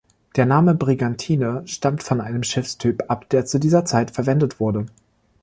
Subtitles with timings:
[0.35, 4.87] Der Name Brigantine stammt von einem Schiffstyp ab, der zu dieser Zeit verwendet wurde.